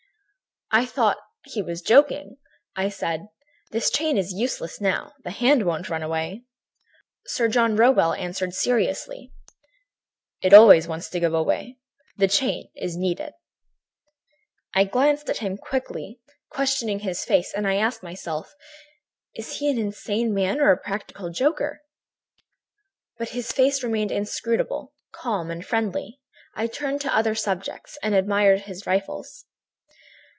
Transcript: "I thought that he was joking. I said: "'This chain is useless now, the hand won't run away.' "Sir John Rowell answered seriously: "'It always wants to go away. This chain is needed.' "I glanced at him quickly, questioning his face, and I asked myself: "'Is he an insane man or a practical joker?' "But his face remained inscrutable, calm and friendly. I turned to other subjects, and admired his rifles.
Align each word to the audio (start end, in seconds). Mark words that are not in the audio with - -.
"I 0.73 0.85
thought 0.85 1.17
that 1.43 1.51
he 1.51 1.61
was 1.61 1.81
joking. 1.81 2.37
I 2.77 2.87
said: 2.87 3.27
"'This 3.71 3.91
chain 3.91 4.17
is 4.17 4.31
useless 4.31 4.79
now, 4.79 5.11
the 5.25 5.31
hand 5.31 5.63
won't 5.65 5.89
run 5.89 6.01
away.' 6.01 6.45
"Sir 7.25 7.49
John 7.49 7.75
Rowell 7.75 8.13
answered 8.13 8.53
seriously: 8.53 9.33
"'It 10.39 10.53
always 10.53 10.87
wants 10.87 11.09
to 11.09 11.19
go 11.19 11.35
away. 11.35 11.77
This 12.15 12.39
chain 12.39 12.69
is 12.73 12.95
needed.' 12.95 13.33
"I 14.73 14.85
glanced 14.85 15.29
at 15.29 15.39
him 15.39 15.57
quickly, 15.57 16.21
questioning 16.49 16.99
his 16.99 17.25
face, 17.25 17.53
and 17.53 17.67
I 17.67 17.75
asked 17.75 18.01
myself: 18.01 18.53
"'Is 19.35 19.59
he 19.59 19.69
an 19.69 19.77
insane 19.77 20.33
man 20.33 20.61
or 20.61 20.71
a 20.71 20.77
practical 20.77 21.31
joker?' 21.31 21.81
"But 23.17 23.31
his 23.31 23.51
face 23.51 23.83
remained 23.83 24.13
inscrutable, 24.13 24.93
calm 25.11 25.51
and 25.51 25.65
friendly. 25.65 26.21
I 26.55 26.67
turned 26.67 27.01
to 27.01 27.13
other 27.13 27.35
subjects, 27.35 27.97
and 28.01 28.15
admired 28.15 28.61
his 28.61 28.87
rifles. 28.87 29.43